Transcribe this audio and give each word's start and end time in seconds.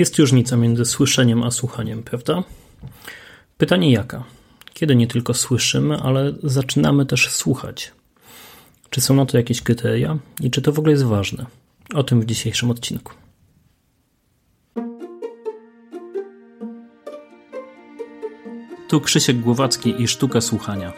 Jest 0.00 0.18
różnica 0.18 0.56
między 0.56 0.84
słyszeniem 0.84 1.42
a 1.42 1.50
słuchaniem, 1.50 2.02
prawda? 2.02 2.42
Pytanie 3.58 3.92
jaka? 3.92 4.24
Kiedy 4.74 4.96
nie 4.96 5.06
tylko 5.06 5.34
słyszymy, 5.34 5.96
ale 5.96 6.32
zaczynamy 6.42 7.06
też 7.06 7.30
słuchać? 7.30 7.92
Czy 8.90 9.00
są 9.00 9.14
na 9.14 9.26
to 9.26 9.36
jakieś 9.36 9.62
kryteria 9.62 10.18
i 10.40 10.50
czy 10.50 10.62
to 10.62 10.72
w 10.72 10.78
ogóle 10.78 10.92
jest 10.92 11.04
ważne? 11.04 11.46
O 11.94 12.02
tym 12.02 12.20
w 12.20 12.26
dzisiejszym 12.26 12.70
odcinku. 12.70 13.12
Tu 18.88 19.00
Krzysiek 19.00 19.40
Głowacki 19.40 20.02
i 20.02 20.08
Sztuka 20.08 20.40
Słuchania. 20.40 20.92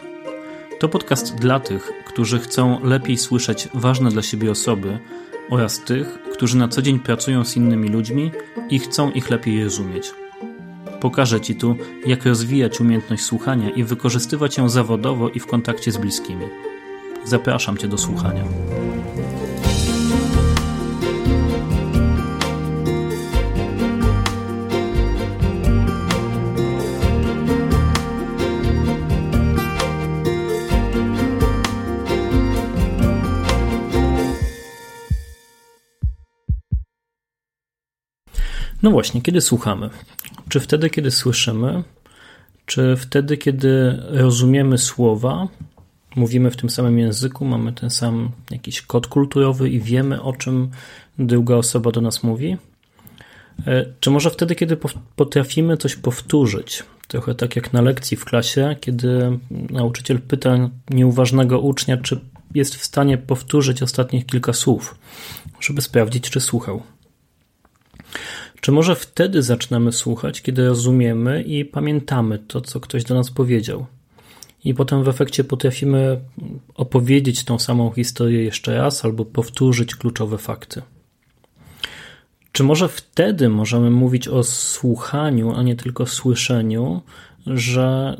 To 0.79 0.89
podcast 0.89 1.35
dla 1.35 1.59
tych, 1.59 1.91
którzy 2.07 2.39
chcą 2.39 2.85
lepiej 2.85 3.17
słyszeć 3.17 3.67
ważne 3.73 4.09
dla 4.09 4.21
siebie 4.21 4.51
osoby 4.51 4.99
oraz 5.49 5.79
tych, 5.79 6.19
którzy 6.33 6.57
na 6.57 6.67
co 6.67 6.81
dzień 6.81 6.99
pracują 6.99 7.45
z 7.45 7.57
innymi 7.57 7.89
ludźmi 7.89 8.31
i 8.69 8.79
chcą 8.79 9.11
ich 9.11 9.29
lepiej 9.29 9.63
rozumieć. 9.63 10.11
Pokażę 11.01 11.41
Ci 11.41 11.55
tu, 11.55 11.75
jak 12.05 12.25
rozwijać 12.25 12.81
umiejętność 12.81 13.23
słuchania 13.23 13.69
i 13.69 13.83
wykorzystywać 13.83 14.57
ją 14.57 14.69
zawodowo 14.69 15.29
i 15.29 15.39
w 15.39 15.47
kontakcie 15.47 15.91
z 15.91 15.97
bliskimi. 15.97 16.45
Zapraszam 17.25 17.77
Cię 17.77 17.87
do 17.87 17.97
słuchania. 17.97 18.43
No 38.83 38.91
właśnie, 38.91 39.21
kiedy 39.21 39.41
słuchamy? 39.41 39.89
Czy 40.49 40.59
wtedy, 40.59 40.89
kiedy 40.89 41.11
słyszymy, 41.11 41.83
czy 42.65 42.95
wtedy, 42.97 43.37
kiedy 43.37 43.99
rozumiemy 44.09 44.77
słowa, 44.77 45.47
mówimy 46.15 46.51
w 46.51 46.55
tym 46.55 46.69
samym 46.69 46.99
języku, 46.99 47.45
mamy 47.45 47.73
ten 47.73 47.89
sam 47.89 48.31
jakiś 48.51 48.81
kod 48.81 49.07
kulturowy 49.07 49.69
i 49.69 49.79
wiemy, 49.79 50.21
o 50.21 50.33
czym 50.33 50.69
druga 51.19 51.55
osoba 51.55 51.91
do 51.91 52.01
nas 52.01 52.23
mówi? 52.23 52.57
E, 53.67 53.85
czy 53.99 54.11
może 54.11 54.29
wtedy, 54.29 54.55
kiedy 54.55 54.77
potrafimy 55.15 55.77
coś 55.77 55.95
powtórzyć? 55.95 56.83
Trochę 57.07 57.35
tak 57.35 57.55
jak 57.55 57.73
na 57.73 57.81
lekcji 57.81 58.17
w 58.17 58.25
klasie, 58.25 58.75
kiedy 58.81 59.39
nauczyciel 59.51 60.21
pyta 60.21 60.69
nieuważnego 60.89 61.59
ucznia, 61.59 61.97
czy 61.97 62.19
jest 62.55 62.75
w 62.75 62.85
stanie 62.85 63.17
powtórzyć 63.17 63.83
ostatnich 63.83 64.25
kilka 64.25 64.53
słów, 64.53 64.95
żeby 65.59 65.81
sprawdzić, 65.81 66.29
czy 66.29 66.39
słuchał. 66.39 66.83
Czy 68.63 68.71
może 68.71 68.95
wtedy 68.95 69.41
zaczynamy 69.41 69.91
słuchać, 69.91 70.41
kiedy 70.41 70.67
rozumiemy 70.67 71.43
i 71.43 71.65
pamiętamy 71.65 72.39
to, 72.39 72.61
co 72.61 72.79
ktoś 72.79 73.03
do 73.03 73.15
nas 73.15 73.31
powiedział? 73.31 73.85
I 74.63 74.73
potem 74.73 75.03
w 75.03 75.07
efekcie 75.07 75.43
potrafimy 75.43 76.19
opowiedzieć 76.75 77.43
tą 77.43 77.59
samą 77.59 77.91
historię 77.91 78.43
jeszcze 78.43 78.77
raz 78.77 79.05
albo 79.05 79.25
powtórzyć 79.25 79.95
kluczowe 79.95 80.37
fakty. 80.37 80.81
Czy 82.51 82.63
może 82.63 82.87
wtedy 82.87 83.49
możemy 83.49 83.89
mówić 83.89 84.27
o 84.27 84.43
słuchaniu, 84.43 85.53
a 85.55 85.63
nie 85.63 85.75
tylko 85.75 86.05
słyszeniu, 86.05 87.01
że 87.47 88.17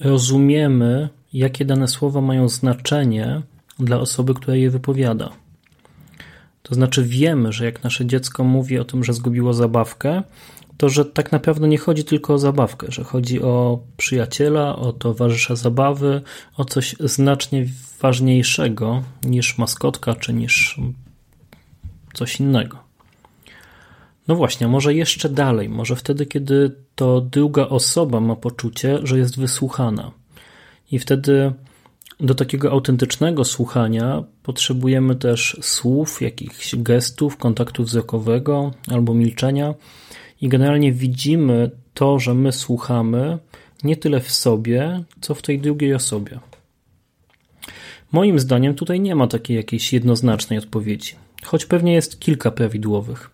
rozumiemy, 0.00 1.08
jakie 1.32 1.64
dane 1.64 1.88
słowa 1.88 2.20
mają 2.20 2.48
znaczenie 2.48 3.42
dla 3.78 4.00
osoby, 4.00 4.34
która 4.34 4.56
je 4.56 4.70
wypowiada? 4.70 5.41
To 6.62 6.74
znaczy 6.74 7.04
wiemy, 7.04 7.52
że 7.52 7.64
jak 7.64 7.84
nasze 7.84 8.06
dziecko 8.06 8.44
mówi 8.44 8.78
o 8.78 8.84
tym, 8.84 9.04
że 9.04 9.12
zgubiło 9.12 9.54
zabawkę, 9.54 10.22
to 10.76 10.88
że 10.88 11.04
tak 11.04 11.32
naprawdę 11.32 11.68
nie 11.68 11.78
chodzi 11.78 12.04
tylko 12.04 12.34
o 12.34 12.38
zabawkę, 12.38 12.86
że 12.90 13.04
chodzi 13.04 13.42
o 13.42 13.80
przyjaciela, 13.96 14.76
o 14.76 14.92
towarzysza 14.92 15.56
zabawy, 15.56 16.22
o 16.56 16.64
coś 16.64 16.96
znacznie 17.00 17.66
ważniejszego 18.00 19.02
niż 19.24 19.58
maskotka 19.58 20.14
czy 20.14 20.32
niż 20.32 20.80
coś 22.14 22.40
innego. 22.40 22.78
No 24.28 24.36
właśnie, 24.36 24.68
może 24.68 24.94
jeszcze 24.94 25.28
dalej, 25.28 25.68
może 25.68 25.96
wtedy, 25.96 26.26
kiedy 26.26 26.76
to 26.94 27.20
druga 27.20 27.68
osoba 27.68 28.20
ma 28.20 28.36
poczucie, 28.36 28.98
że 29.02 29.18
jest 29.18 29.38
wysłuchana. 29.38 30.10
I 30.90 30.98
wtedy 30.98 31.52
do 32.22 32.34
takiego 32.34 32.70
autentycznego 32.70 33.44
słuchania 33.44 34.24
potrzebujemy 34.42 35.16
też 35.16 35.56
słów, 35.60 36.22
jakichś 36.22 36.76
gestów, 36.76 37.36
kontaktu 37.36 37.84
wzrokowego 37.84 38.70
albo 38.88 39.14
milczenia 39.14 39.74
i 40.40 40.48
generalnie 40.48 40.92
widzimy 40.92 41.70
to, 41.94 42.18
że 42.18 42.34
my 42.34 42.52
słuchamy 42.52 43.38
nie 43.84 43.96
tyle 43.96 44.20
w 44.20 44.32
sobie, 44.32 45.04
co 45.20 45.34
w 45.34 45.42
tej 45.42 45.60
drugiej 45.60 45.94
osobie. 45.94 46.38
Moim 48.12 48.38
zdaniem 48.38 48.74
tutaj 48.74 49.00
nie 49.00 49.14
ma 49.14 49.26
takiej 49.26 49.56
jakiejś 49.56 49.92
jednoznacznej 49.92 50.58
odpowiedzi, 50.58 51.14
choć 51.44 51.64
pewnie 51.64 51.92
jest 51.92 52.20
kilka 52.20 52.50
prawidłowych. 52.50 53.30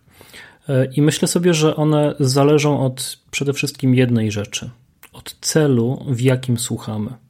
E, 0.69 0.85
I 0.85 1.01
myślę 1.01 1.27
sobie, 1.27 1.53
że 1.53 1.75
one 1.75 2.15
zależą 2.19 2.85
od 2.85 3.19
przede 3.31 3.53
wszystkim 3.53 3.95
jednej 3.95 4.31
rzeczy: 4.31 4.69
od 5.13 5.35
celu, 5.41 6.05
w 6.07 6.21
jakim 6.21 6.57
słuchamy. 6.57 7.28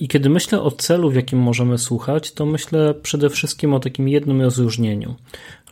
I 0.00 0.08
kiedy 0.08 0.30
myślę 0.30 0.62
o 0.62 0.70
celu, 0.70 1.10
w 1.10 1.14
jakim 1.14 1.38
możemy 1.38 1.78
słuchać, 1.78 2.32
to 2.32 2.46
myślę 2.46 2.94
przede 2.94 3.30
wszystkim 3.30 3.74
o 3.74 3.80
takim 3.80 4.08
jednym 4.08 4.42
rozróżnieniu, 4.42 5.14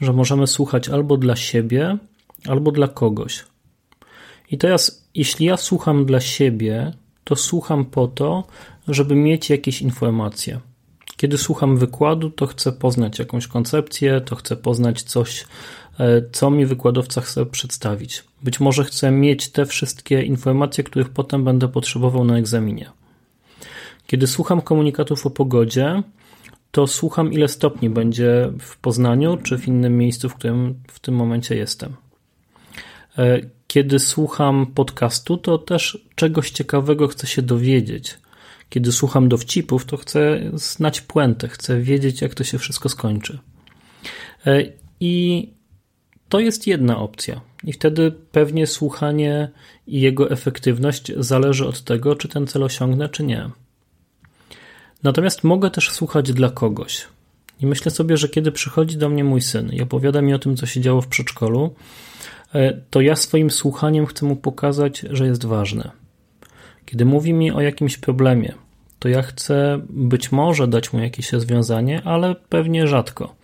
że 0.00 0.12
możemy 0.12 0.46
słuchać 0.46 0.88
albo 0.88 1.16
dla 1.16 1.36
siebie, 1.36 1.98
albo 2.48 2.72
dla 2.72 2.88
kogoś. 2.88 3.44
I 4.50 4.58
teraz, 4.58 5.08
jeśli 5.14 5.46
ja 5.46 5.56
słucham 5.56 6.06
dla 6.06 6.20
siebie, 6.20 6.92
to 7.24 7.36
słucham 7.36 7.84
po 7.84 8.06
to, 8.08 8.44
żeby 8.88 9.14
mieć 9.14 9.50
jakieś 9.50 9.82
informacje. 9.82 10.60
Kiedy 11.16 11.38
słucham 11.38 11.76
wykładu, 11.76 12.30
to 12.30 12.46
chcę 12.46 12.72
poznać 12.72 13.18
jakąś 13.18 13.46
koncepcję, 13.46 14.20
to 14.20 14.36
chcę 14.36 14.56
poznać 14.56 15.02
coś, 15.02 15.44
e, 15.98 16.22
co 16.32 16.50
mi 16.50 16.66
wykładowca 16.66 17.20
chce 17.20 17.46
przedstawić. 17.46 18.24
Być 18.42 18.60
może 18.60 18.84
chcę 18.84 19.10
mieć 19.10 19.48
te 19.48 19.66
wszystkie 19.66 20.22
informacje, 20.22 20.84
których 20.84 21.08
potem 21.08 21.44
będę 21.44 21.68
potrzebował 21.68 22.24
na 22.24 22.38
egzaminie. 22.38 22.90
Kiedy 24.06 24.26
słucham 24.26 24.60
komunikatów 24.60 25.26
o 25.26 25.30
pogodzie, 25.30 26.02
to 26.70 26.86
słucham, 26.86 27.32
ile 27.32 27.48
stopni 27.48 27.90
będzie 27.90 28.52
w 28.60 28.76
Poznaniu 28.76 29.36
czy 29.36 29.58
w 29.58 29.68
innym 29.68 29.98
miejscu, 29.98 30.28
w 30.28 30.34
którym 30.34 30.74
w 30.88 31.00
tym 31.00 31.14
momencie 31.14 31.56
jestem. 31.56 31.96
E, 33.18 33.40
kiedy 33.66 33.98
słucham 33.98 34.66
podcastu, 34.66 35.36
to 35.36 35.58
też 35.58 35.98
czegoś 36.14 36.50
ciekawego 36.50 37.08
chcę 37.08 37.26
się 37.26 37.42
dowiedzieć. 37.42 38.18
Kiedy 38.70 38.92
słucham 38.92 39.28
dowcipów, 39.28 39.84
to 39.84 39.96
chcę 39.96 40.40
znać 40.54 41.00
puentę, 41.00 41.48
chcę 41.48 41.80
wiedzieć, 41.80 42.20
jak 42.20 42.34
to 42.34 42.44
się 42.44 42.58
wszystko 42.58 42.88
skończy. 42.88 43.38
E, 44.46 44.62
I 45.00 45.48
to 46.28 46.40
jest 46.40 46.66
jedna 46.66 46.98
opcja. 46.98 47.40
I 47.64 47.72
wtedy 47.72 48.12
pewnie 48.32 48.66
słuchanie 48.66 49.50
i 49.86 50.00
jego 50.00 50.30
efektywność 50.30 51.12
zależy 51.16 51.66
od 51.66 51.84
tego, 51.84 52.16
czy 52.16 52.28
ten 52.28 52.46
cel 52.46 52.62
osiągnę, 52.62 53.08
czy 53.08 53.24
nie. 53.24 53.50
Natomiast 55.02 55.44
mogę 55.44 55.70
też 55.70 55.90
słuchać 55.90 56.32
dla 56.32 56.50
kogoś. 56.50 57.06
I 57.60 57.66
myślę 57.66 57.90
sobie, 57.90 58.16
że 58.16 58.28
kiedy 58.28 58.52
przychodzi 58.52 58.96
do 58.96 59.08
mnie 59.08 59.24
mój 59.24 59.42
syn 59.42 59.72
i 59.72 59.82
opowiada 59.82 60.22
mi 60.22 60.34
o 60.34 60.38
tym, 60.38 60.56
co 60.56 60.66
się 60.66 60.80
działo 60.80 61.02
w 61.02 61.06
przedszkolu, 61.06 61.74
e, 62.54 62.80
to 62.90 63.00
ja 63.00 63.16
swoim 63.16 63.50
słuchaniem 63.50 64.06
chcę 64.06 64.26
mu 64.26 64.36
pokazać, 64.36 65.04
że 65.10 65.26
jest 65.26 65.44
ważne. 65.44 65.90
Kiedy 66.86 67.04
mówi 67.04 67.32
mi 67.32 67.52
o 67.52 67.60
jakimś 67.60 67.98
problemie, 67.98 68.54
to 68.98 69.08
ja 69.08 69.22
chcę 69.22 69.80
być 69.88 70.32
może 70.32 70.68
dać 70.68 70.92
mu 70.92 71.00
jakieś 71.00 71.32
rozwiązanie, 71.32 72.02
ale 72.04 72.34
pewnie 72.34 72.88
rzadko. 72.88 73.34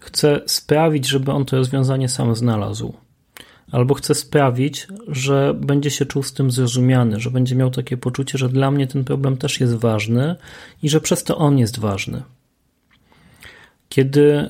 Chcę 0.00 0.40
sprawić, 0.46 1.08
żeby 1.08 1.32
on 1.32 1.44
to 1.44 1.56
rozwiązanie 1.56 2.08
sam 2.08 2.36
znalazł 2.36 3.05
albo 3.72 3.94
chcę 3.94 4.14
sprawić, 4.14 4.88
że 5.08 5.54
będzie 5.60 5.90
się 5.90 6.06
czuł 6.06 6.22
z 6.22 6.32
tym 6.32 6.50
zrozumiany, 6.50 7.20
że 7.20 7.30
będzie 7.30 7.56
miał 7.56 7.70
takie 7.70 7.96
poczucie, 7.96 8.38
że 8.38 8.48
dla 8.48 8.70
mnie 8.70 8.86
ten 8.86 9.04
problem 9.04 9.36
też 9.36 9.60
jest 9.60 9.74
ważny 9.74 10.36
i 10.82 10.88
że 10.88 11.00
przez 11.00 11.24
to 11.24 11.36
on 11.36 11.58
jest 11.58 11.78
ważny. 11.78 12.22
Kiedy 13.88 14.48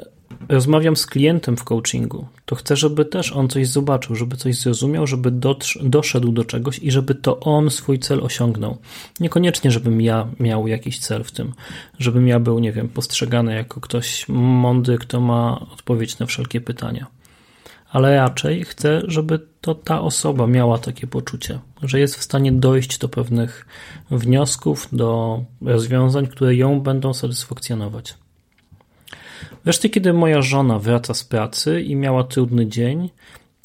rozmawiam 0.48 0.96
z 0.96 1.06
klientem 1.06 1.56
w 1.56 1.64
coachingu, 1.64 2.26
to 2.44 2.56
chcę, 2.56 2.76
żeby 2.76 3.04
też 3.04 3.32
on 3.32 3.48
coś 3.48 3.68
zobaczył, 3.68 4.16
żeby 4.16 4.36
coś 4.36 4.56
zrozumiał, 4.56 5.06
żeby 5.06 5.32
doszedł 5.82 6.32
do 6.32 6.44
czegoś 6.44 6.78
i 6.78 6.90
żeby 6.90 7.14
to 7.14 7.40
on 7.40 7.70
swój 7.70 7.98
cel 7.98 8.24
osiągnął. 8.24 8.78
Niekoniecznie, 9.20 9.70
żebym 9.70 10.00
ja 10.00 10.28
miał 10.40 10.68
jakiś 10.68 10.98
cel 10.98 11.24
w 11.24 11.32
tym, 11.32 11.52
żebym 11.98 12.28
ja 12.28 12.40
był, 12.40 12.58
nie 12.58 12.72
wiem, 12.72 12.88
postrzegany 12.88 13.54
jako 13.54 13.80
ktoś 13.80 14.28
mądry, 14.28 14.98
kto 14.98 15.20
ma 15.20 15.60
odpowiedź 15.72 16.18
na 16.18 16.26
wszelkie 16.26 16.60
pytania 16.60 17.06
ale 17.90 18.16
raczej 18.16 18.64
chcę, 18.64 19.02
żeby 19.04 19.40
to 19.60 19.74
ta 19.74 20.00
osoba 20.00 20.46
miała 20.46 20.78
takie 20.78 21.06
poczucie, 21.06 21.58
że 21.82 22.00
jest 22.00 22.16
w 22.16 22.22
stanie 22.22 22.52
dojść 22.52 22.98
do 22.98 23.08
pewnych 23.08 23.66
wniosków, 24.10 24.88
do 24.92 25.40
rozwiązań, 25.60 26.26
które 26.26 26.54
ją 26.54 26.80
będą 26.80 27.14
satysfakcjonować. 27.14 28.14
Wreszcie, 29.64 29.90
kiedy 29.90 30.12
moja 30.12 30.42
żona 30.42 30.78
wraca 30.78 31.14
z 31.14 31.24
pracy 31.24 31.82
i 31.82 31.96
miała 31.96 32.24
trudny 32.24 32.66
dzień, 32.66 33.10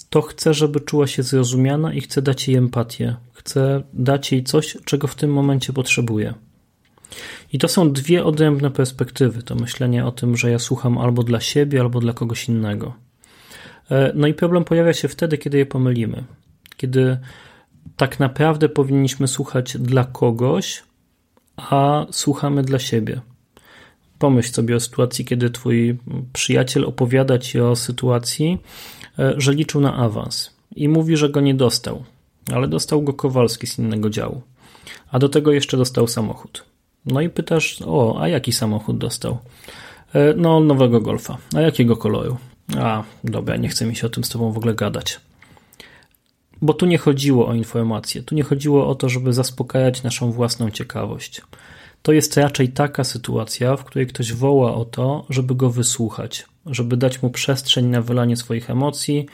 to 0.09 0.21
chcę, 0.21 0.53
żeby 0.53 0.79
czuła 0.79 1.07
się 1.07 1.24
zrozumiana 1.24 1.94
i 1.94 2.01
chcę 2.01 2.21
dać 2.21 2.47
jej 2.47 2.57
empatię. 2.57 3.15
Chcę 3.33 3.83
dać 3.94 4.31
jej 4.31 4.44
coś, 4.44 4.77
czego 4.85 5.07
w 5.07 5.15
tym 5.15 5.33
momencie 5.33 5.74
potrzebuje. 5.74 6.33
I 7.53 7.59
to 7.59 7.67
są 7.67 7.91
dwie 7.91 8.24
odrębne 8.25 8.71
perspektywy. 8.71 9.44
To 9.44 9.56
myślenie 9.56 10.06
o 10.06 10.12
tym, 10.12 10.38
że 10.38 10.51
ja 10.51 10.59
słucham 10.59 10.97
albo 10.97 11.24
dla 11.24 11.39
siebie, 11.39 11.81
albo 11.81 12.00
dla 12.00 12.13
kogoś 12.13 12.50
innego. 12.50 12.94
E, 13.91 14.11
no 14.15 14.27
i 14.27 14.33
problem 14.33 14.63
pojawia 14.63 14.93
się 14.93 15.07
wtedy, 15.07 15.38
kiedy 15.38 15.57
je 15.57 15.65
pomylimy. 15.65 16.23
Kiedy 16.77 17.17
tak 17.97 18.19
naprawdę 18.19 18.69
powinniśmy 18.69 19.27
słuchać 19.27 19.77
dla 19.77 20.03
kogoś, 20.03 20.83
a 21.57 22.05
słuchamy 22.11 22.63
dla 22.63 22.79
siebie. 22.79 23.21
Pomyśl 24.19 24.51
sobie 24.51 24.75
o 24.75 24.79
sytuacji, 24.79 25.25
kiedy 25.25 25.49
twój 25.49 25.97
przyjaciel 26.33 26.85
opowiada 26.85 27.39
ci 27.39 27.59
o 27.59 27.75
sytuacji, 27.75 28.57
e, 29.19 29.33
że 29.38 29.53
liczył 29.53 29.81
na 29.81 29.95
awans 29.95 30.51
i 30.75 30.89
mówi, 30.89 31.17
że 31.17 31.29
go 31.29 31.41
nie 31.41 31.53
dostał, 31.53 32.03
ale 32.53 32.67
dostał 32.67 33.01
go 33.01 33.13
Kowalski 33.13 33.67
z 33.67 33.79
innego 33.79 34.09
działu. 34.09 34.41
A 35.11 35.19
do 35.19 35.29
tego 35.29 35.51
jeszcze 35.51 35.77
dostał 35.77 36.07
samochód. 36.07 36.65
No 37.05 37.21
i 37.21 37.29
pytasz, 37.29 37.81
o, 37.85 38.21
a 38.21 38.27
jaki 38.27 38.51
samochód 38.51 38.97
dostał? 38.97 39.38
E, 40.13 40.33
no, 40.33 40.59
nowego 40.59 41.01
golfa. 41.01 41.38
A 41.55 41.61
jakiego 41.61 41.97
koloru? 41.97 42.38
A, 42.79 43.03
dobra, 43.23 43.56
nie 43.56 43.69
chce 43.69 43.85
mi 43.85 43.95
się 43.95 44.07
o 44.07 44.09
tym 44.09 44.23
z 44.23 44.29
tobą 44.29 44.51
w 44.51 44.57
ogóle 44.57 44.73
gadać. 44.73 45.19
Bo 46.62 46.73
tu 46.73 46.85
nie 46.85 46.97
chodziło 46.97 47.47
o 47.47 47.53
informacje, 47.53 48.23
tu 48.23 48.35
nie 48.35 48.44
chodziło 48.44 48.88
o 48.88 48.95
to, 48.95 49.09
żeby 49.09 49.33
zaspokajać 49.33 50.03
naszą 50.03 50.31
własną 50.31 50.71
ciekawość. 50.71 51.41
To 52.01 52.12
jest 52.12 52.38
raczej 52.38 52.69
taka 52.69 53.03
sytuacja, 53.03 53.75
w 53.75 53.83
której 53.83 54.07
ktoś 54.07 54.33
woła 54.33 54.75
o 54.75 54.85
to, 54.85 55.25
żeby 55.29 55.56
go 55.56 55.69
wysłuchać, 55.69 56.45
żeby 56.65 56.97
dać 56.97 57.21
mu 57.21 57.29
przestrzeń 57.29 57.85
na 57.85 58.01
wylanie 58.01 58.38
swoich 58.38 58.69
emocji, 58.69 59.25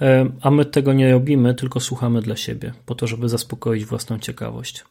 e, 0.00 0.26
a 0.40 0.50
my 0.50 0.64
tego 0.64 0.92
nie 0.92 1.12
robimy, 1.12 1.54
tylko 1.54 1.80
słuchamy 1.80 2.22
dla 2.22 2.36
siebie, 2.36 2.72
po 2.86 2.94
to, 2.94 3.06
żeby 3.06 3.28
zaspokoić 3.28 3.84
własną 3.84 4.18
ciekawość. 4.18 4.84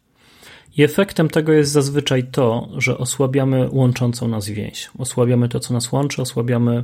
I 0.80 0.84
efektem 0.84 1.30
tego 1.30 1.54
jest 1.54 1.72
zazwyczaj 1.72 2.24
to, 2.24 2.70
że 2.78 2.98
osłabiamy 2.98 3.70
łączącą 3.72 4.28
nas 4.28 4.50
więź. 4.50 4.90
Osłabiamy 4.98 5.50
to, 5.50 5.60
co 5.60 5.74
nas 5.74 5.92
łączy, 5.92 6.22
osłabiamy 6.22 6.84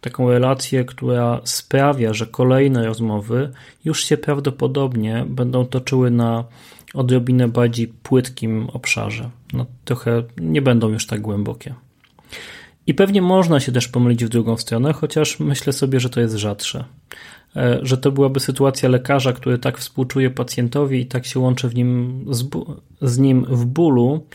taką 0.00 0.30
relację, 0.30 0.84
która 0.84 1.40
sprawia, 1.44 2.14
że 2.14 2.26
kolejne 2.26 2.86
rozmowy 2.86 3.52
już 3.84 4.04
się 4.04 4.16
prawdopodobnie 4.16 5.24
będą 5.28 5.66
toczyły 5.66 6.10
na 6.10 6.44
odrobinę 6.94 7.48
bardziej 7.48 7.88
płytkim 7.88 8.68
obszarze. 8.72 9.30
No, 9.52 9.66
trochę 9.84 10.22
nie 10.40 10.62
będą 10.62 10.88
już 10.88 11.06
tak 11.06 11.20
głębokie. 11.20 11.74
I 12.86 12.94
pewnie 12.94 13.22
można 13.22 13.60
się 13.60 13.72
też 13.72 13.88
pomylić 13.88 14.24
w 14.24 14.28
drugą 14.28 14.56
stronę, 14.56 14.92
chociaż 14.92 15.40
myślę 15.40 15.72
sobie, 15.72 16.00
że 16.00 16.10
to 16.10 16.20
jest 16.20 16.34
rzadsze. 16.34 16.84
E, 17.56 17.78
że 17.82 17.98
to 17.98 18.12
byłaby 18.12 18.40
sytuacja 18.40 18.88
lekarza, 18.88 19.32
który 19.32 19.58
tak 19.58 19.78
współczuje 19.78 20.30
pacjentowi 20.30 21.00
i 21.00 21.06
tak 21.06 21.26
się 21.26 21.40
łączy 21.40 21.68
w 21.68 21.74
nim 21.74 22.24
z, 22.30 22.44
z 23.02 23.18
nim 23.18 23.46
w 23.48 23.64
bólu, 23.64 24.26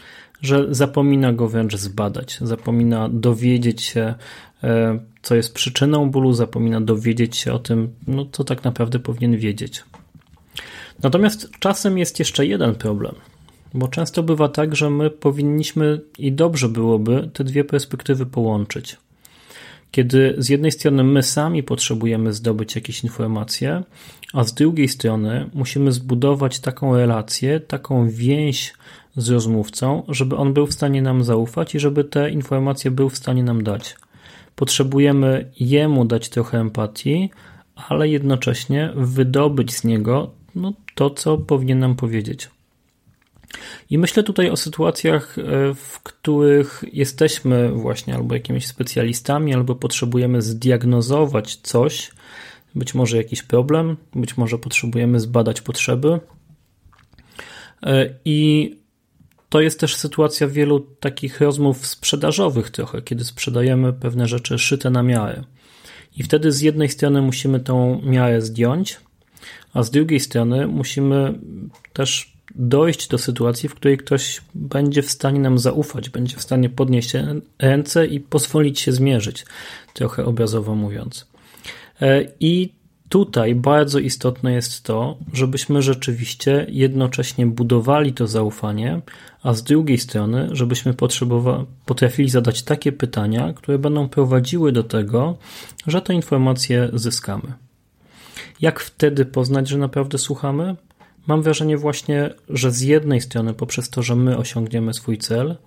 że 0.41 0.67
zapomina 0.69 1.33
go 1.33 1.47
wręcz 1.47 1.75
zbadać, 1.75 2.37
zapomina 2.41 3.09
dowiedzieć 3.09 3.81
się, 3.81 4.13
e, 4.63 4.99
co 5.21 5.35
jest 5.35 5.53
przyczyną 5.53 6.11
bólu, 6.11 6.33
zapomina 6.33 6.81
dowiedzieć 6.81 7.37
się 7.37 7.53
o 7.53 7.59
tym, 7.59 7.93
no, 8.07 8.25
co 8.31 8.43
tak 8.43 8.63
naprawdę 8.63 8.99
powinien 8.99 9.37
wiedzieć. 9.37 9.83
Natomiast 11.03 11.49
czasem 11.59 11.97
jest 11.97 12.19
jeszcze 12.19 12.45
jeden 12.45 12.75
problem, 12.75 13.15
bo 13.73 13.87
często 13.87 14.23
bywa 14.23 14.49
tak, 14.49 14.75
że 14.75 14.89
my 14.89 15.09
powinniśmy 15.09 16.01
i 16.17 16.31
dobrze 16.31 16.69
byłoby 16.69 17.29
te 17.33 17.43
dwie 17.43 17.63
perspektywy 17.63 18.25
połączyć 18.25 18.97
kiedy 19.91 20.35
z 20.37 20.49
jednej 20.49 20.71
strony 20.71 21.03
my 21.03 21.23
sami 21.23 21.63
potrzebujemy 21.63 22.33
zdobyć 22.33 22.75
jakieś 22.75 23.03
informacje, 23.03 23.83
a 24.33 24.43
z 24.43 24.53
drugiej 24.53 24.87
strony 24.87 25.49
musimy 25.53 25.91
zbudować 25.91 26.59
taką 26.59 26.95
relację, 26.97 27.59
taką 27.59 28.09
więź 28.09 28.73
z 29.15 29.29
rozmówcą, 29.29 30.03
żeby 30.07 30.35
on 30.35 30.53
był 30.53 30.67
w 30.67 30.73
stanie 30.73 31.01
nam 31.01 31.23
zaufać 31.23 31.75
i 31.75 31.79
żeby 31.79 32.03
te 32.03 32.31
informacje 32.31 32.91
był 32.91 33.09
w 33.09 33.17
stanie 33.17 33.43
nam 33.43 33.63
dać. 33.63 33.95
Potrzebujemy 34.55 35.51
jemu 35.59 36.05
dać 36.05 36.29
trochę 36.29 36.59
empatii, 36.59 37.29
ale 37.75 38.07
jednocześnie 38.07 38.93
wydobyć 38.95 39.73
z 39.73 39.83
niego 39.83 40.31
no, 40.55 40.73
to, 40.95 41.09
co 41.09 41.37
powinien 41.37 41.79
nam 41.79 41.95
powiedzieć. 41.95 42.49
I 43.89 43.97
myślę 43.97 44.23
tutaj 44.23 44.49
o 44.49 44.57
sytuacjach, 44.57 45.37
e, 45.37 45.41
w 45.73 45.99
których 46.03 46.83
jesteśmy 46.93 47.71
właśnie 47.71 48.15
albo 48.15 48.35
jakimiś 48.35 48.67
specjalistami, 48.67 49.53
albo 49.53 49.75
potrzebujemy 49.75 50.41
zdiagnozować 50.41 51.55
coś, 51.55 52.11
być 52.75 52.93
może 52.93 53.17
jakiś 53.17 53.43
problem, 53.43 53.97
być 54.15 54.37
może 54.37 54.57
potrzebujemy 54.57 55.19
zbadać 55.19 55.61
potrzeby. 55.61 56.19
E, 57.83 58.09
I 58.25 58.71
to 59.49 59.61
jest 59.61 59.79
też 59.79 59.95
sytuacja 59.95 60.47
wielu 60.47 60.79
takich 60.79 61.41
rozmów 61.41 61.87
sprzedażowych 61.87 62.69
trochę, 62.69 63.01
kiedy 63.01 63.23
sprzedajemy 63.23 63.93
pewne 63.93 64.27
rzeczy 64.27 64.59
szyte 64.59 64.89
na 64.89 65.03
miarę. 65.03 65.43
I 66.17 66.23
wtedy 66.23 66.51
z 66.51 66.61
jednej 66.61 66.89
strony 66.89 67.21
musimy 67.21 67.59
tą 67.59 68.01
miarę 68.01 68.41
zdjąć, 68.41 68.99
a 69.73 69.83
z 69.83 69.91
drugiej 69.91 70.19
strony 70.19 70.67
musimy 70.67 71.39
też 71.93 72.30
dojść 72.55 73.07
do 73.07 73.17
sytuacji, 73.17 73.69
w 73.69 73.75
której 73.75 73.97
ktoś 73.97 74.41
będzie 74.55 75.01
w 75.01 75.11
stanie 75.11 75.39
nam 75.39 75.59
zaufać, 75.59 76.09
będzie 76.09 76.37
w 76.37 76.41
stanie 76.41 76.69
podnieść 76.69 77.13
ręce 77.59 78.07
i 78.07 78.19
pozwolić 78.19 78.79
się 78.79 78.91
zmierzyć, 78.91 79.45
trochę 79.93 80.25
obrazowo 80.25 80.75
mówiąc. 80.75 81.27
E, 82.01 82.23
I 82.39 82.73
tutaj 83.09 83.55
bardzo 83.55 83.99
istotne 83.99 84.53
jest 84.53 84.83
to, 84.83 85.17
żebyśmy 85.33 85.81
rzeczywiście 85.81 86.65
jednocześnie 86.69 87.45
budowali 87.45 88.13
to 88.13 88.27
zaufanie, 88.27 89.01
a 89.43 89.53
z 89.53 89.63
drugiej 89.63 89.97
strony, 89.97 90.49
żebyśmy 90.51 90.93
potrafili 91.85 92.29
zadać 92.29 92.63
takie 92.63 92.91
pytania, 92.91 93.53
które 93.53 93.79
będą 93.79 94.09
prowadziły 94.09 94.71
do 94.71 94.83
tego, 94.83 95.37
że 95.87 96.01
te 96.01 96.13
informacje 96.13 96.89
zyskamy. 96.93 97.53
Jak 98.61 98.79
wtedy 98.79 99.25
poznać, 99.25 99.69
że 99.69 99.77
naprawdę 99.77 100.17
słuchamy? 100.17 100.75
Mam 101.27 101.41
wrażenie 101.41 101.77
właśnie, 101.77 102.29
że 102.49 102.71
z 102.71 102.81
jednej 102.81 103.21
strony 103.21 103.53
poprzez 103.53 103.89
to, 103.89 104.03
że 104.03 104.15
my 104.15 104.37
osiągniemy 104.37 104.93
swój 104.93 105.17
cel, 105.17 105.57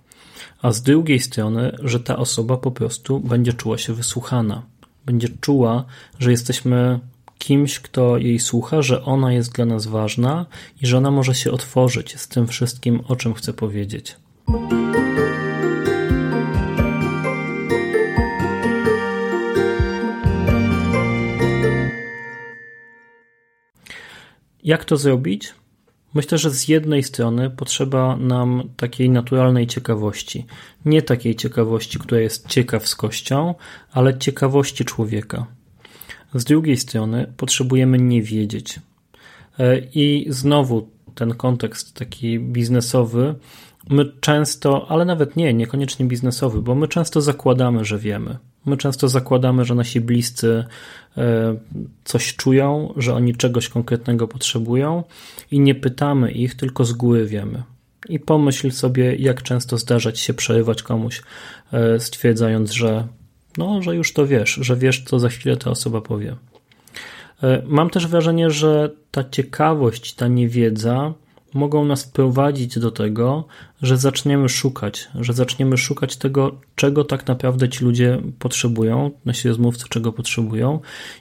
a 0.61 0.71
z 0.71 0.81
drugiej 0.81 1.19
strony, 1.19 1.77
że 1.83 1.99
ta 1.99 2.17
osoba 2.17 2.57
po 2.57 2.71
prostu 2.71 3.19
będzie 3.19 3.53
czuła 3.53 3.77
się 3.77 3.93
wysłuchana. 3.93 4.61
Będzie 5.05 5.27
czuła, 5.41 5.85
że 6.19 6.31
jesteśmy 6.31 6.99
kimś, 7.37 7.79
kto 7.79 8.17
jej 8.17 8.39
słucha, 8.39 8.81
że 8.81 9.03
ona 9.03 9.33
jest 9.33 9.51
dla 9.51 9.65
nas 9.65 9.87
ważna 9.87 10.45
i 10.81 10.87
że 10.87 10.97
ona 10.97 11.11
może 11.11 11.35
się 11.35 11.51
otworzyć 11.51 12.19
z 12.19 12.27
tym 12.27 12.47
wszystkim, 12.47 13.01
o 13.07 13.15
czym 13.15 13.33
chce 13.33 13.53
powiedzieć. 13.53 14.15
Jak 24.65 24.85
to 24.85 24.97
zrobić? 24.97 25.53
Myślę, 26.13 26.37
że 26.37 26.49
z 26.49 26.67
jednej 26.67 27.03
strony 27.03 27.49
potrzeba 27.49 28.17
nam 28.17 28.69
takiej 28.77 29.09
naturalnej 29.09 29.67
ciekawości. 29.67 30.45
Nie 30.85 31.01
takiej 31.01 31.35
ciekawości, 31.35 31.99
która 31.99 32.21
jest 32.21 32.47
ciekawskością, 32.47 33.55
ale 33.91 34.17
ciekawości 34.17 34.85
człowieka. 34.85 35.45
Z 36.33 36.43
drugiej 36.43 36.77
strony 36.77 37.33
potrzebujemy 37.37 37.97
nie 37.97 38.21
wiedzieć. 38.21 38.79
E, 39.59 39.79
I 39.79 40.25
znowu 40.29 40.89
ten 41.15 41.33
kontekst 41.33 41.93
taki 41.93 42.39
biznesowy, 42.39 43.35
my 43.89 44.11
często, 44.21 44.85
ale 44.89 45.05
nawet 45.05 45.35
nie, 45.35 45.53
niekoniecznie 45.53 46.05
biznesowy, 46.05 46.61
bo 46.61 46.75
my 46.75 46.87
często 46.87 47.21
zakładamy, 47.21 47.85
że 47.85 47.99
wiemy. 47.99 48.37
My 48.65 48.77
często 48.77 49.07
zakładamy, 49.07 49.65
że 49.65 49.75
nasi 49.75 50.01
bliscy 50.01 50.65
e, 51.17 51.55
coś 52.03 52.35
czują, 52.35 52.93
że 52.97 53.13
oni 53.13 53.35
czegoś 53.35 53.69
konkretnego 53.69 54.27
potrzebują 54.27 55.03
i 55.51 55.59
nie 55.59 55.75
pytamy 55.75 56.31
ich, 56.31 56.55
tylko 56.55 56.85
z 56.85 56.93
góry 56.93 57.25
wiemy. 57.25 57.63
I 58.09 58.19
pomyśl 58.19 58.71
sobie, 58.71 59.15
jak 59.15 59.43
często 59.43 59.77
zdarzać 59.77 60.19
się 60.19 60.33
przerywać 60.33 60.83
komuś, 60.83 61.21
e, 61.71 61.99
stwierdzając, 61.99 62.71
że 62.71 63.07
no, 63.57 63.81
że 63.81 63.95
już 63.95 64.13
to 64.13 64.27
wiesz, 64.27 64.59
że 64.61 64.75
wiesz, 64.75 65.03
co 65.03 65.19
za 65.19 65.29
chwilę 65.29 65.57
ta 65.57 65.69
osoba 65.69 66.01
powie. 66.01 66.35
E, 67.43 67.61
mam 67.65 67.89
też 67.89 68.07
wrażenie, 68.07 68.49
że 68.49 68.89
ta 69.11 69.23
ciekawość, 69.31 70.13
ta 70.13 70.27
niewiedza 70.27 71.13
mogą 71.55 71.85
nas 71.85 72.03
prowadzić 72.03 72.79
do 72.79 72.91
tego, 72.91 73.43
że 73.81 73.97
zaczniemy 73.97 74.49
szukać, 74.49 75.07
że 75.19 75.33
zaczniemy 75.33 75.77
szukać 75.77 76.15
tego, 76.15 76.55
czego 76.75 77.03
tak 77.03 77.27
naprawdę 77.27 77.69
ci 77.69 77.85
ludzie 77.85 78.21
potrzebują, 78.39 79.11
nasi 79.25 79.47
rozmówcy 79.47 79.85
czego 79.89 80.13
potrzebują, 80.13 80.79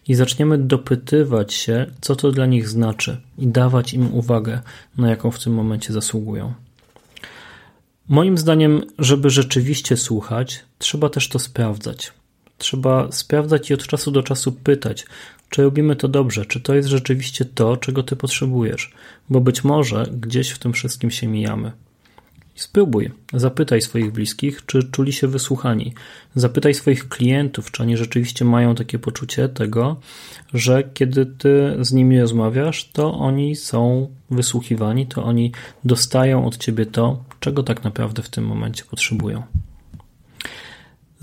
i 0.09 0.15
zaczniemy 0.15 0.59
dopytywać 0.59 1.55
się, 1.55 1.87
co 2.01 2.17
to 2.17 2.33
dla 2.33 2.47
nich 2.47 2.69
znaczy, 2.69 3.21
i 3.39 3.47
dawać 3.47 3.95
im 3.95 4.15
uwagę, 4.15 4.61
na 4.99 5.11
jaką 5.11 5.31
w 5.31 5.45
tym 5.45 5.55
momencie 5.55 5.93
zasługują. 5.93 6.55
Moim 8.09 8.39
zdaniem, 8.39 8.83
żeby 8.99 9.31
rzeczywiście 9.31 9.97
słuchać, 9.97 10.65
trzeba 10.79 11.09
też 11.09 11.29
to 11.29 11.39
sprawdzać. 11.39 12.13
Trzeba 12.59 13.13
sprawdzać 13.13 13.71
i 13.71 13.75
od 13.75 13.87
czasu 13.87 14.11
do 14.11 14.23
czasu 14.23 14.53
pytać, 14.53 15.07
czy 15.55 15.63
robimy 15.63 15.97
to 15.97 16.09
dobrze, 16.09 16.47
czy 16.47 16.61
to 16.61 16.75
jest 16.75 16.89
rzeczywiście 16.89 17.45
to, 17.45 17.77
czego 17.77 18.03
ty 18.03 18.17
potrzebujesz, 18.17 18.93
bo 19.31 19.41
być 19.41 19.65
może 19.65 20.07
gdzieś 20.21 20.51
w 20.51 20.59
tym 20.59 20.73
wszystkim 20.73 21.11
się 21.11 21.27
mijamy. 21.27 21.73
Spróbuj, 22.55 23.11
zapytaj 23.33 23.83
swoich 23.83 24.13
bliskich, 24.13 24.67
czy 24.67 24.83
czuli 24.91 25.13
się 25.13 25.29
wysłuchani. 25.29 25.95
Zapytaj 26.35 26.75
swoich 26.75 27.09
klientów, 27.09 27.71
czy 27.71 27.83
oni 27.83 27.97
rzeczywiście 27.97 28.45
mają 28.45 28.75
takie 28.75 28.99
poczucie 28.99 29.49
tego, 29.49 29.97
że 30.55 30.83
kiedy 30.95 31.27
ty 31.27 31.77
z 31.81 31.93
nimi 31.93 32.21
rozmawiasz, 32.21 32.91
to 32.93 33.15
oni 33.15 33.57
są 33.57 34.09
wysłuchiwani, 34.31 35.07
to 35.07 35.25
oni 35.25 35.53
dostają 35.85 36.47
od 36.47 36.57
ciebie 36.57 36.87
to, 36.87 37.25
czego 37.41 37.63
tak 37.63 37.85
naprawdę 37.85 38.23
w 38.23 38.29
tym 38.29 38.47
momencie 38.47 38.85
potrzebują. 38.91 39.43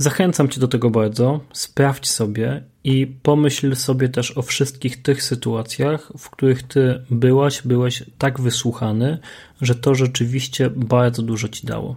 Zachęcam 0.01 0.49
Cię 0.49 0.61
do 0.61 0.67
tego 0.67 0.89
bardzo. 0.89 1.39
Sprawdź 1.53 2.09
sobie 2.09 2.63
i 2.83 3.07
pomyśl 3.07 3.75
sobie 3.75 4.09
też 4.09 4.37
o 4.37 4.41
wszystkich 4.41 5.01
tych 5.01 5.23
sytuacjach, 5.23 6.11
w 6.17 6.29
których 6.29 6.63
Ty 6.63 7.01
byłaś, 7.09 7.61
byłeś 7.61 8.03
tak 8.17 8.39
wysłuchany, 8.39 9.17
że 9.61 9.75
to 9.75 9.95
rzeczywiście 9.95 10.69
bardzo 10.69 11.21
dużo 11.21 11.47
Ci 11.47 11.67
dało. 11.67 11.95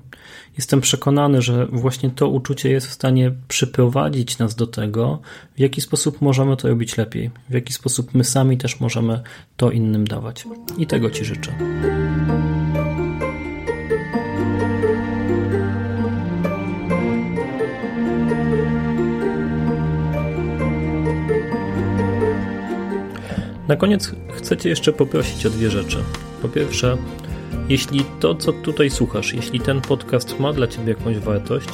Jestem 0.56 0.80
przekonany, 0.80 1.42
że 1.42 1.66
właśnie 1.66 2.10
to 2.10 2.28
uczucie 2.28 2.70
jest 2.70 2.86
w 2.86 2.92
stanie 2.92 3.32
przyprowadzić 3.48 4.38
nas 4.38 4.54
do 4.54 4.66
tego, 4.66 5.20
w 5.56 5.60
jaki 5.60 5.80
sposób 5.80 6.20
możemy 6.20 6.56
to 6.56 6.68
robić 6.68 6.96
lepiej, 6.96 7.30
w 7.48 7.54
jaki 7.54 7.72
sposób 7.72 8.14
my 8.14 8.24
sami 8.24 8.58
też 8.58 8.80
możemy 8.80 9.20
to 9.56 9.70
innym 9.70 10.06
dawać. 10.06 10.44
I 10.78 10.86
tego 10.86 11.10
Ci 11.10 11.24
życzę. 11.24 11.54
Na 23.68 23.76
koniec 23.76 24.12
chcę 24.32 24.56
Cię 24.56 24.68
jeszcze 24.68 24.92
poprosić 24.92 25.46
o 25.46 25.50
dwie 25.50 25.70
rzeczy. 25.70 25.98
Po 26.42 26.48
pierwsze, 26.48 26.96
jeśli 27.68 28.04
to, 28.20 28.34
co 28.34 28.52
tutaj 28.52 28.90
słuchasz, 28.90 29.34
jeśli 29.34 29.60
ten 29.60 29.80
podcast 29.80 30.40
ma 30.40 30.52
dla 30.52 30.66
Ciebie 30.66 30.88
jakąś 30.88 31.18
wartość, 31.18 31.68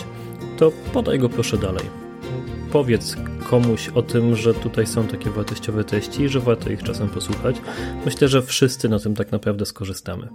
to 0.56 0.72
podaj 0.92 1.18
go 1.18 1.28
proszę 1.28 1.58
dalej. 1.58 1.84
Powiedz 2.72 3.16
komuś 3.50 3.88
o 3.88 4.02
tym, 4.02 4.36
że 4.36 4.54
tutaj 4.54 4.86
są 4.86 5.06
takie 5.06 5.30
wartościowe 5.30 5.84
treści 5.84 6.28
że 6.28 6.40
warto 6.40 6.70
ich 6.70 6.82
czasem 6.82 7.08
posłuchać. 7.08 7.56
Myślę, 8.04 8.28
że 8.28 8.42
wszyscy 8.42 8.88
na 8.88 8.98
tym 8.98 9.14
tak 9.14 9.32
naprawdę 9.32 9.66
skorzystamy. 9.66 10.28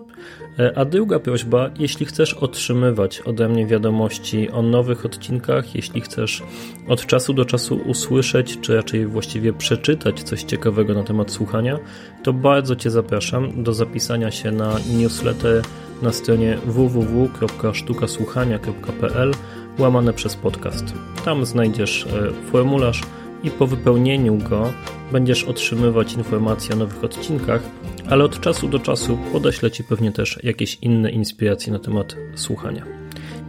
E, 0.59 0.77
a 0.77 0.85
druga 0.85 1.19
prośba, 1.19 1.69
jeśli 1.79 2.05
chcesz 2.05 2.33
otrzymywać 2.33 3.21
ode 3.21 3.49
mnie 3.49 3.65
wiadomości 3.65 4.49
o 4.49 4.61
nowych 4.61 5.05
odcinkach, 5.05 5.75
jeśli 5.75 6.01
chcesz 6.01 6.43
od 6.87 7.05
czasu 7.05 7.33
do 7.33 7.45
czasu 7.45 7.75
usłyszeć, 7.75 8.57
czy 8.61 8.75
raczej 8.75 9.07
właściwie 9.07 9.53
przeczytać 9.53 10.23
coś 10.23 10.43
ciekawego 10.43 10.93
na 10.93 11.03
temat 11.03 11.31
słuchania, 11.31 11.79
to 12.23 12.33
bardzo 12.33 12.75
Cię 12.75 12.89
zapraszam 12.89 13.63
do 13.63 13.73
zapisania 13.73 14.31
się 14.31 14.51
na 14.51 14.75
newsletter 14.97 15.61
na 16.01 16.11
stronie 16.11 16.57
www.sztukasłuchania.pl 16.65 19.31
łamane 19.79 20.13
przez 20.13 20.35
podcast. 20.35 20.93
Tam 21.25 21.45
znajdziesz 21.45 22.07
e, 22.07 22.31
formularz 22.51 23.01
i 23.43 23.51
po 23.51 23.67
wypełnieniu 23.67 24.37
go 24.37 24.73
będziesz 25.11 25.43
otrzymywać 25.43 26.13
informacje 26.13 26.75
o 26.75 26.77
nowych 26.77 27.03
odcinkach, 27.03 27.61
ale 28.09 28.23
od 28.23 28.39
czasu 28.39 28.67
do 28.67 28.79
czasu 28.79 29.17
podeślę 29.31 29.71
Ci 29.71 29.83
pewnie 29.83 30.11
też 30.11 30.39
jakieś 30.43 30.77
inne 30.81 31.11
inspiracje 31.11 31.73
na 31.73 31.79
temat 31.79 32.15
słuchania. 32.35 32.85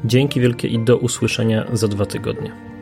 Dzięki 0.05 0.41
wielkie 0.41 0.69
i 0.69 0.79
do 0.79 0.97
usłyszenia 0.97 1.67
za 1.73 1.89
dwa 1.89 2.07
tygodnie. 2.07 2.76